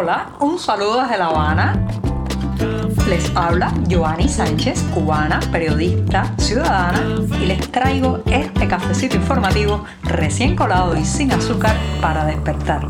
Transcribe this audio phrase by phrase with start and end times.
[0.00, 1.88] Hola, un saludo desde La Habana.
[3.08, 7.02] Les habla Joanny Sánchez, cubana, periodista, ciudadana,
[7.42, 12.86] y les traigo este cafecito informativo recién colado y sin azúcar para despertar.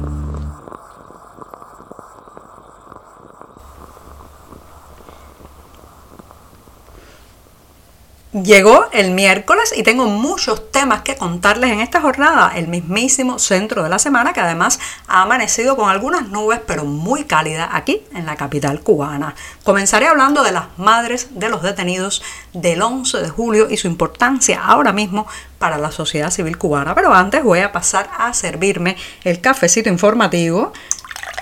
[8.35, 13.83] Llegó el miércoles y tengo muchos temas que contarles en esta jornada, el mismísimo centro
[13.83, 18.27] de la semana que además ha amanecido con algunas nubes pero muy cálida aquí en
[18.27, 19.35] la capital cubana.
[19.65, 22.23] Comenzaré hablando de las madres de los detenidos
[22.53, 25.27] del 11 de julio y su importancia ahora mismo
[25.59, 30.73] para la sociedad civil cubana, pero antes voy a pasar a servirme el cafecito informativo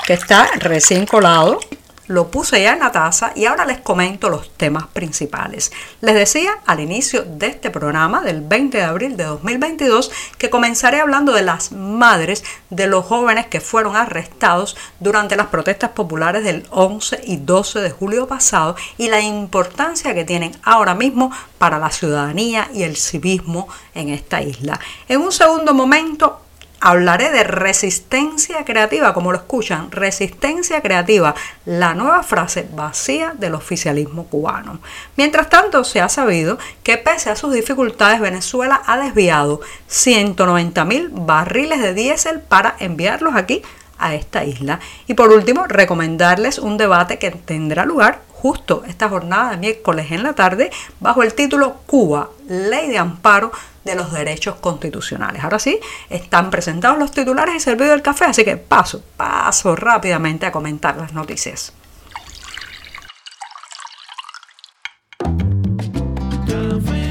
[0.06, 1.60] que está recién colado
[2.06, 5.72] lo puse ya en la taza y ahora les comento los temas principales.
[6.00, 11.00] Les decía al inicio de este programa del 20 de abril de 2022 que comenzaré
[11.00, 16.66] hablando de las madres de los jóvenes que fueron arrestados durante las protestas populares del
[16.70, 21.90] 11 y 12 de julio pasado y la importancia que tienen ahora mismo para la
[21.90, 24.78] ciudadanía y el civismo en esta isla.
[25.08, 26.45] En un segundo momento
[26.86, 31.34] hablaré de resistencia creativa, como lo escuchan, resistencia creativa,
[31.64, 34.78] la nueva frase vacía del oficialismo cubano.
[35.16, 41.08] Mientras tanto, se ha sabido que pese a sus dificultades, Venezuela ha desviado 190 mil
[41.08, 43.62] barriles de diésel para enviarlos aquí
[43.98, 44.80] a esta isla.
[45.06, 50.22] Y por último, recomendarles un debate que tendrá lugar justo esta jornada de miércoles en
[50.22, 53.50] la tarde bajo el título Cuba, Ley de Amparo
[53.84, 55.42] de los derechos constitucionales.
[55.42, 55.80] Ahora sí,
[56.10, 60.96] están presentados los titulares y servido el café, así que paso, paso rápidamente a comentar
[60.96, 61.72] las noticias.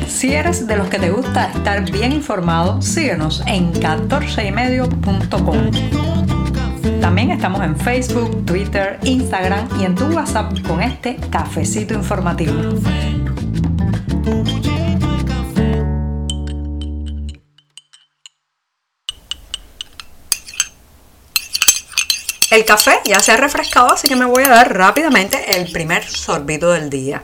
[0.07, 6.34] Si eres de los que te gusta estar bien informado, síguenos en 14ymedio.com.
[7.01, 12.53] También estamos en Facebook, Twitter, Instagram y en tu WhatsApp con este cafecito informativo.
[22.51, 26.03] El café ya se ha refrescado, así que me voy a dar rápidamente el primer
[26.05, 27.23] sorbito del día.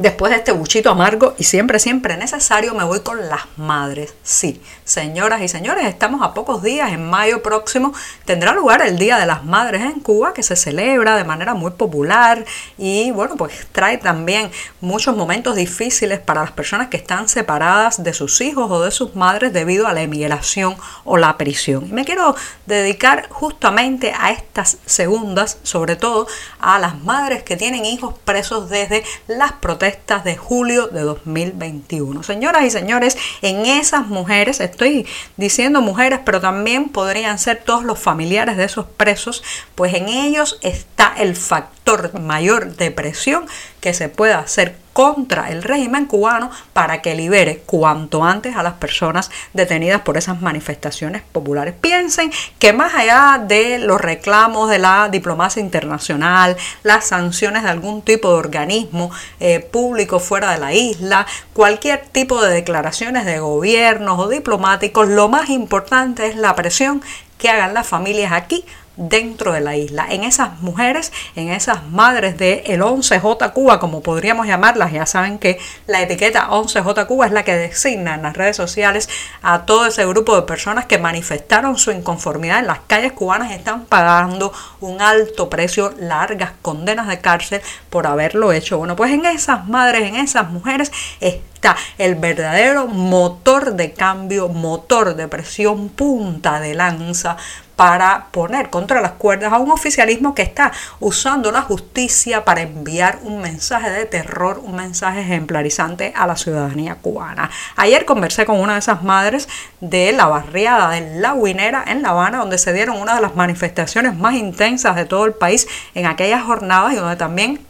[0.00, 4.14] Después de este buchito amargo y siempre, siempre necesario, me voy con las madres.
[4.22, 7.92] Sí, señoras y señores, estamos a pocos días, en mayo próximo
[8.24, 11.72] tendrá lugar el Día de las Madres en Cuba, que se celebra de manera muy
[11.72, 12.46] popular
[12.78, 14.50] y bueno, pues trae también
[14.80, 19.14] muchos momentos difíciles para las personas que están separadas de sus hijos o de sus
[19.16, 21.88] madres debido a la emigración o la prisión.
[21.90, 22.34] Y me quiero
[22.64, 26.26] dedicar justamente a estas segundas, sobre todo
[26.58, 29.89] a las madres que tienen hijos presos desde las protestas
[30.24, 32.22] de julio de 2021.
[32.22, 35.06] Señoras y señores, en esas mujeres, estoy
[35.36, 39.42] diciendo mujeres, pero también podrían ser todos los familiares de esos presos,
[39.74, 43.46] pues en ellos está el factor mayor de presión
[43.80, 48.74] que se pueda hacer contra el régimen cubano para que libere cuanto antes a las
[48.74, 51.72] personas detenidas por esas manifestaciones populares.
[51.80, 58.02] Piensen que más allá de los reclamos de la diplomacia internacional, las sanciones de algún
[58.02, 59.10] tipo de organismo
[59.40, 65.30] eh, público fuera de la isla, cualquier tipo de declaraciones de gobiernos o diplomáticos, lo
[65.30, 67.00] más importante es la presión
[67.38, 68.66] que hagan las familias aquí
[69.00, 74.02] dentro de la isla, en esas mujeres, en esas madres del el 11J Cuba, como
[74.02, 78.36] podríamos llamarlas, ya saben que la etiqueta 11J Cuba es la que designa en las
[78.36, 79.08] redes sociales
[79.42, 83.54] a todo ese grupo de personas que manifestaron su inconformidad en las calles cubanas y
[83.54, 88.76] están pagando un alto precio, largas condenas de cárcel por haberlo hecho.
[88.76, 91.59] Bueno, pues en esas madres, en esas mujeres está
[91.98, 97.36] el verdadero motor de cambio, motor de presión, punta de lanza
[97.80, 103.20] para poner contra las cuerdas a un oficialismo que está usando la justicia para enviar
[103.22, 107.50] un mensaje de terror, un mensaje ejemplarizante a la ciudadanía cubana.
[107.76, 109.48] Ayer conversé con una de esas madres
[109.80, 113.34] de la barriada de La Guinera en La Habana, donde se dieron una de las
[113.34, 117.64] manifestaciones más intensas de todo el país en aquellas jornadas y donde también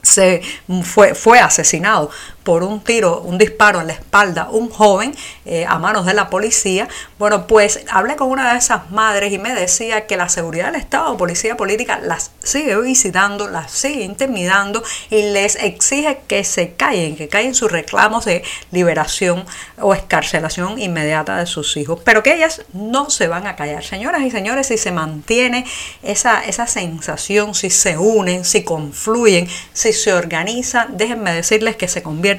[0.00, 0.42] se
[0.82, 2.10] fue, fue asesinado
[2.44, 6.28] por un tiro, un disparo en la espalda, un joven eh, a manos de la
[6.28, 6.88] policía.
[7.18, 10.80] Bueno, pues hablé con una de esas madres y me decía que la seguridad del
[10.80, 17.16] Estado, policía política, las sigue visitando, las sigue intimidando y les exige que se callen,
[17.16, 19.44] que callen sus reclamos de liberación
[19.80, 22.00] o escarcelación inmediata de sus hijos.
[22.04, 23.84] Pero que ellas no se van a callar.
[23.84, 25.64] Señoras y señores, si se mantiene
[26.02, 32.02] esa, esa sensación, si se unen, si confluyen, si se organizan, déjenme decirles que se
[32.02, 32.31] convierte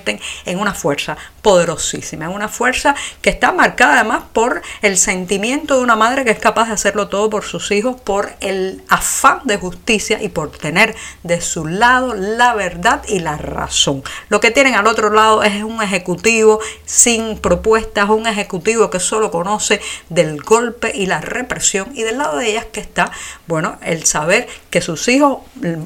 [0.46, 5.84] en una fuerza poderosísima, en una fuerza que está marcada además por el sentimiento de
[5.84, 9.58] una madre que es capaz de hacerlo todo por sus hijos, por el afán de
[9.58, 14.04] justicia y por tener de su lado la verdad y la razón.
[14.30, 19.30] Lo que tienen al otro lado es un ejecutivo sin propuestas, un ejecutivo que solo
[19.32, 23.12] conoce del golpe y la represión y del lado de ellas que está,
[23.48, 25.40] bueno, el saber que sus hijos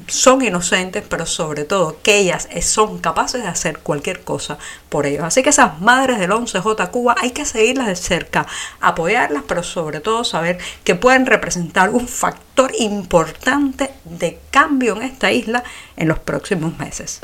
[0.07, 4.57] son inocentes, pero sobre todo que ellas son capaces de hacer cualquier cosa
[4.89, 5.23] por ellos.
[5.23, 8.47] Así que esas madres del 11J Cuba hay que seguirlas de cerca,
[8.79, 15.31] apoyarlas, pero sobre todo saber que pueden representar un factor importante de cambio en esta
[15.31, 15.63] isla
[15.95, 17.21] en los próximos meses.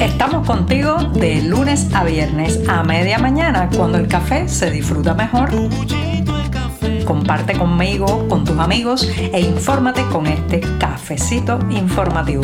[0.00, 5.50] Estamos contigo de lunes a viernes a media mañana cuando el café se disfruta mejor.
[7.04, 12.42] Comparte conmigo, con tus amigos e infórmate con este cafecito informativo.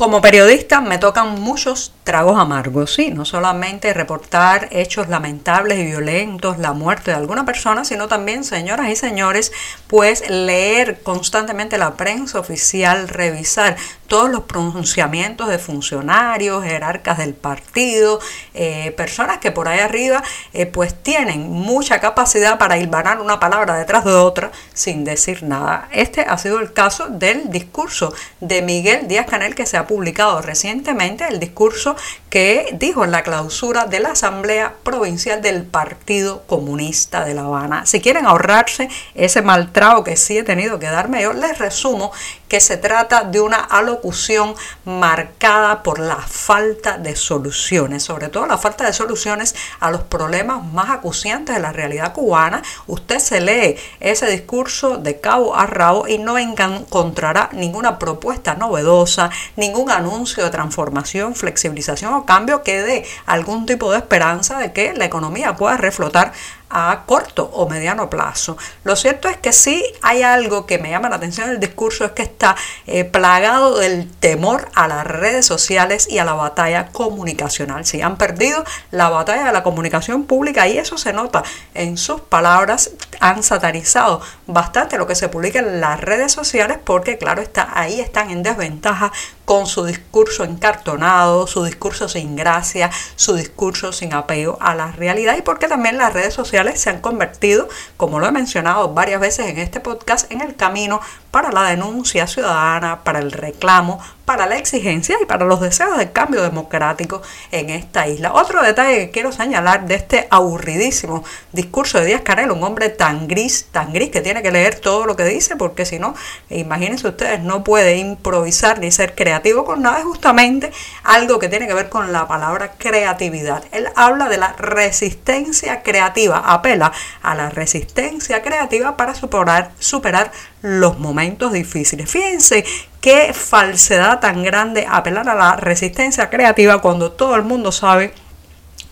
[0.00, 6.56] Como periodista me tocan muchos tragos amargos, sí, no solamente reportar hechos lamentables y violentos,
[6.56, 9.52] la muerte de alguna persona, sino también, señoras y señores,
[9.88, 13.76] pues leer constantemente la prensa oficial, revisar
[14.10, 18.18] todos los pronunciamientos de funcionarios, jerarcas del partido,
[18.54, 23.76] eh, personas que por ahí arriba eh, pues tienen mucha capacidad para hilvanar una palabra
[23.76, 25.88] detrás de otra sin decir nada.
[25.92, 30.40] Este ha sido el caso del discurso de Miguel Díaz Canel que se ha publicado
[30.40, 31.96] recientemente, el discurso
[32.28, 37.86] que dijo en la clausura de la Asamblea Provincial del Partido Comunista de La Habana.
[37.86, 42.12] Si quieren ahorrarse ese mal trago que sí he tenido que darme, yo les resumo
[42.50, 44.54] que se trata de una alocución
[44.84, 50.62] marcada por la falta de soluciones, sobre todo la falta de soluciones a los problemas
[50.64, 52.62] más acuciantes de la realidad cubana.
[52.88, 59.30] Usted se lee ese discurso de cabo a rabo y no encontrará ninguna propuesta novedosa,
[59.54, 65.04] ningún anuncio de transformación, flexibilización cambio que dé algún tipo de esperanza de que la
[65.04, 66.32] economía pueda reflotar
[66.70, 68.56] a corto o mediano plazo.
[68.84, 72.12] Lo cierto es que sí hay algo que me llama la atención del discurso, es
[72.12, 72.56] que está
[72.86, 77.84] eh, plagado del temor a las redes sociales y a la batalla comunicacional.
[77.84, 81.42] Si han perdido la batalla de la comunicación pública y eso se nota
[81.74, 87.18] en sus palabras, han satanizado bastante lo que se publica en las redes sociales porque
[87.18, 89.12] claro está, ahí están en desventaja
[89.50, 95.36] con su discurso encartonado, su discurso sin gracia, su discurso sin apego a la realidad
[95.36, 99.48] y porque también las redes sociales se han convertido, como lo he mencionado varias veces
[99.48, 101.00] en este podcast, en el camino
[101.32, 106.12] para la denuncia ciudadana, para el reclamo, para la exigencia y para los deseos de
[106.12, 107.20] cambio democrático
[107.50, 108.32] en esta isla.
[108.32, 113.26] Otro detalle que quiero señalar de este aburridísimo discurso de Díaz Canel, un hombre tan
[113.26, 116.14] gris, tan gris que tiene que leer todo lo que dice, porque si no,
[116.48, 120.70] imagínense ustedes, no puede improvisar ni ser creativo con nada, es justamente
[121.04, 123.64] algo que tiene que ver con la palabra creatividad.
[123.72, 126.92] Él habla de la resistencia creativa, apela
[127.22, 130.30] a la resistencia creativa para superar, superar
[130.62, 132.10] los momentos difíciles.
[132.10, 132.64] Fíjense
[133.00, 138.12] qué falsedad tan grande apelar a la resistencia creativa cuando todo el mundo sabe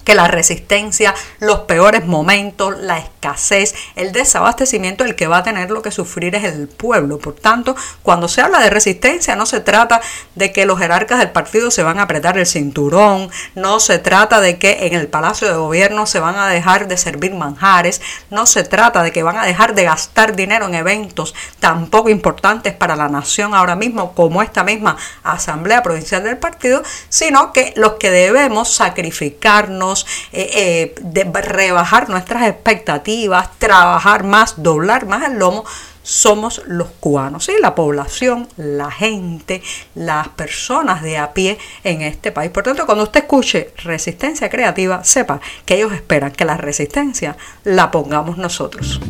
[0.09, 5.71] que la resistencia, los peores momentos, la escasez, el desabastecimiento, el que va a tener
[5.71, 7.19] lo que sufrir es el pueblo.
[7.19, 10.01] Por tanto, cuando se habla de resistencia, no se trata
[10.35, 14.41] de que los jerarcas del partido se van a apretar el cinturón, no se trata
[14.41, 18.01] de que en el Palacio de Gobierno se van a dejar de servir manjares,
[18.31, 22.09] no se trata de que van a dejar de gastar dinero en eventos tan poco
[22.09, 27.75] importantes para la nación ahora mismo como esta misma Asamblea Provincial del Partido, sino que
[27.77, 29.98] los que debemos sacrificarnos,
[30.33, 35.65] eh, eh, de rebajar nuestras expectativas, trabajar más, doblar más el lomo,
[36.03, 39.63] somos los cubanos, y la población, la gente,
[39.95, 42.51] las personas de a pie en este país.
[42.51, 47.91] Por tanto, cuando usted escuche resistencia creativa, sepa que ellos esperan que la resistencia la
[47.91, 49.01] pongamos nosotros.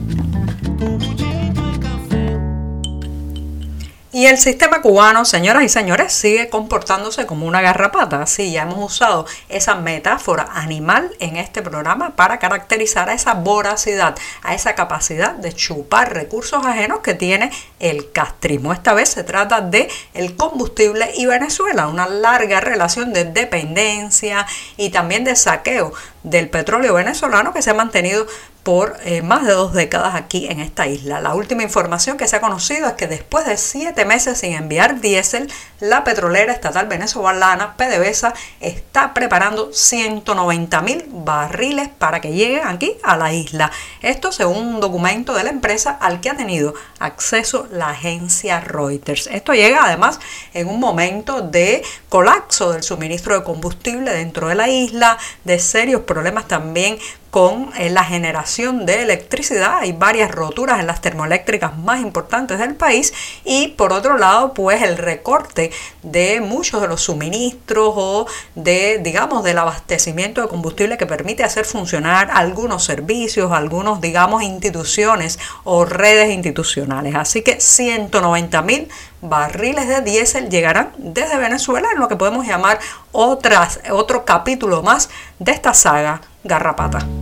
[4.18, 8.26] Y el sistema cubano, señoras y señores, sigue comportándose como una garrapata.
[8.26, 14.16] Sí, ya hemos usado esa metáfora animal en este programa para caracterizar a esa voracidad,
[14.42, 18.72] a esa capacidad de chupar recursos ajenos que tiene el castrismo.
[18.72, 24.90] Esta vez se trata de el combustible y Venezuela, una larga relación de dependencia y
[24.90, 25.92] también de saqueo
[26.24, 28.26] del petróleo venezolano que se ha mantenido
[28.68, 31.22] por eh, más de dos décadas aquí en esta isla.
[31.22, 35.00] La última información que se ha conocido es que después de siete meses sin enviar
[35.00, 42.94] diésel, la petrolera estatal venezolana PDVSA está preparando 190 mil barriles para que lleguen aquí
[43.02, 43.70] a la isla.
[44.02, 49.28] Esto según un documento de la empresa al que ha tenido acceso la agencia Reuters.
[49.28, 50.20] Esto llega además
[50.52, 56.02] en un momento de colapso del suministro de combustible dentro de la isla, de serios
[56.02, 56.98] problemas también
[57.30, 59.78] con eh, la generación de electricidad.
[59.80, 63.12] Hay varias roturas en las termoeléctricas más importantes del país
[63.44, 65.70] y por otro lado pues el recorte
[66.02, 71.64] de muchos de los suministros o de digamos del abastecimiento de combustible que permite hacer
[71.64, 77.14] funcionar algunos servicios, algunos digamos instituciones o redes institucionales.
[77.14, 78.88] Así que 190 mil
[79.20, 82.78] barriles de diésel llegarán desde Venezuela en lo que podemos llamar
[83.12, 87.17] otras, otro capítulo más de esta saga garrapata.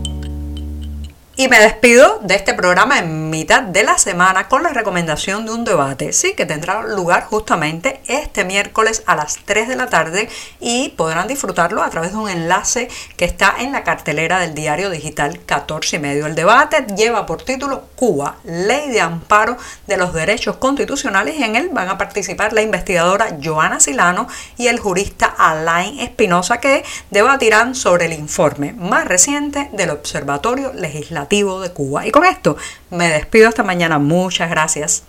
[1.39, 5.51] Y me despido de este programa en mitad de la semana con la recomendación de
[5.51, 10.29] un debate, sí, que tendrá lugar justamente este miércoles a las 3 de la tarde
[10.59, 14.89] y podrán disfrutarlo a través de un enlace que está en la cartelera del diario
[14.89, 16.25] digital 14 y medio.
[16.25, 21.55] El debate lleva por título Cuba, Ley de Amparo de los Derechos Constitucionales y en
[21.55, 24.27] él van a participar la investigadora Joana Silano
[24.57, 31.26] y el jurista Alain Espinosa que debatirán sobre el informe más reciente del Observatorio Legislativo
[31.27, 32.07] de Cuba.
[32.07, 32.57] Y con esto
[32.89, 33.99] me despido hasta mañana.
[33.99, 35.03] Muchas gracias.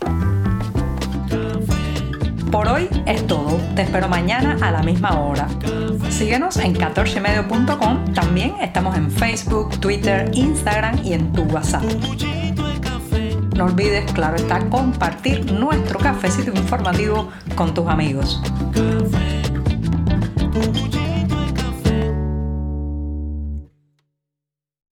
[2.51, 3.59] Por hoy es todo.
[3.75, 5.49] Te espero mañana a la misma hora.
[6.11, 8.13] Síguenos en 14medio.com.
[8.15, 11.85] También estamos en Facebook, Twitter, Instagram y en tu WhatsApp.
[13.57, 18.41] No olvides, claro está, compartir nuestro cafecito informativo con tus amigos.